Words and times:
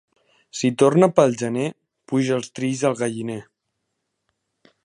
Si 0.59 0.71
trona 0.81 1.09
pel 1.19 1.35
gener, 1.43 1.67
puja 2.13 2.35
els 2.39 2.51
trills 2.61 2.83
al 2.91 2.99
galliner. 3.05 3.39